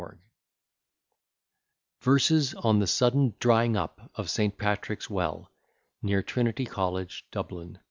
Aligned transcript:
"]VERSES 2.01 2.55
ON 2.55 2.79
THE 2.79 2.87
SUDDEN 2.87 3.35
DRYING 3.39 3.77
UP 3.77 4.09
OF 4.15 4.31
ST. 4.31 4.57
PATRICK'S 4.57 5.11
WELL 5.11 5.51
NEAR 6.01 6.23
TRINITY 6.23 6.65
COLLEGE, 6.65 7.27
DUBLIN. 7.29 7.77